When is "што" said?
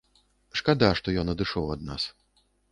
1.01-1.15